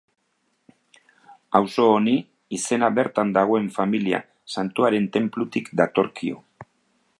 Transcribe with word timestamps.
Auzo 1.59 1.83
honi 1.97 2.15
izena 2.57 2.89
bertan 3.01 3.35
dagoen 3.37 3.69
Familia 3.77 4.23
Santuaren 4.57 5.09
tenplutik 5.19 5.73
datorkio. 5.83 6.45